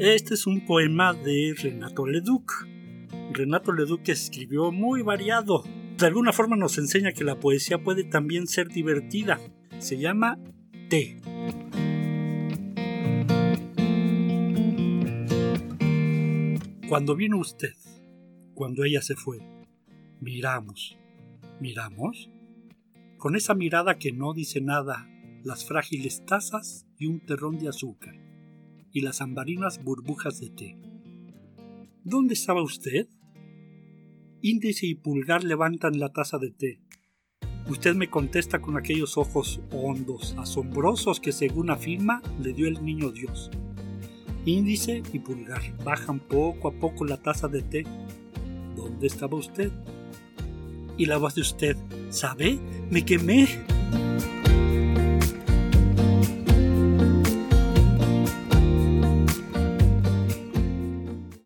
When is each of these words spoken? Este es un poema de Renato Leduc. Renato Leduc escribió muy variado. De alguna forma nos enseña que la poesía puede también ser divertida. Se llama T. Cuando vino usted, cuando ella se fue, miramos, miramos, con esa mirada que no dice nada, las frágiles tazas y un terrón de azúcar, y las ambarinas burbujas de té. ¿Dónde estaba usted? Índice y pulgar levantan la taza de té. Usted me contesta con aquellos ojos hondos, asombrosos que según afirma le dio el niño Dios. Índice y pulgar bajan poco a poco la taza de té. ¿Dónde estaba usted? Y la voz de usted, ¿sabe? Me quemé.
Este 0.00 0.32
es 0.32 0.46
un 0.46 0.64
poema 0.64 1.12
de 1.12 1.54
Renato 1.62 2.06
Leduc. 2.06 2.66
Renato 3.32 3.70
Leduc 3.70 4.08
escribió 4.08 4.72
muy 4.72 5.02
variado. 5.02 5.62
De 5.98 6.06
alguna 6.06 6.32
forma 6.32 6.56
nos 6.56 6.78
enseña 6.78 7.12
que 7.12 7.22
la 7.22 7.38
poesía 7.38 7.84
puede 7.84 8.04
también 8.04 8.46
ser 8.46 8.68
divertida. 8.68 9.38
Se 9.78 9.98
llama 9.98 10.38
T. 10.88 11.20
Cuando 16.88 17.14
vino 17.14 17.36
usted, 17.36 17.74
cuando 18.54 18.84
ella 18.84 19.02
se 19.02 19.16
fue, 19.16 19.40
miramos, 20.18 20.96
miramos, 21.60 22.30
con 23.18 23.36
esa 23.36 23.54
mirada 23.54 23.98
que 23.98 24.12
no 24.12 24.32
dice 24.32 24.62
nada, 24.62 25.10
las 25.44 25.66
frágiles 25.66 26.24
tazas 26.24 26.86
y 26.96 27.04
un 27.04 27.20
terrón 27.20 27.58
de 27.58 27.68
azúcar, 27.68 28.14
y 28.92 29.02
las 29.02 29.20
ambarinas 29.20 29.82
burbujas 29.82 30.40
de 30.40 30.50
té. 30.50 30.78
¿Dónde 32.04 32.34
estaba 32.34 32.62
usted? 32.62 33.08
Índice 34.42 34.86
y 34.86 34.94
pulgar 34.94 35.44
levantan 35.44 35.98
la 35.98 36.12
taza 36.12 36.38
de 36.38 36.50
té. 36.50 36.80
Usted 37.68 37.94
me 37.94 38.08
contesta 38.08 38.60
con 38.60 38.76
aquellos 38.76 39.16
ojos 39.16 39.60
hondos, 39.70 40.34
asombrosos 40.38 41.20
que 41.20 41.30
según 41.30 41.70
afirma 41.70 42.22
le 42.42 42.52
dio 42.52 42.66
el 42.66 42.84
niño 42.84 43.10
Dios. 43.10 43.50
Índice 44.44 45.02
y 45.12 45.18
pulgar 45.18 45.62
bajan 45.84 46.18
poco 46.18 46.68
a 46.68 46.72
poco 46.72 47.04
la 47.04 47.18
taza 47.18 47.48
de 47.48 47.62
té. 47.62 47.84
¿Dónde 48.74 49.06
estaba 49.06 49.36
usted? 49.36 49.70
Y 50.96 51.06
la 51.06 51.18
voz 51.18 51.34
de 51.34 51.42
usted, 51.42 51.76
¿sabe? 52.08 52.58
Me 52.90 53.04
quemé. 53.04 53.46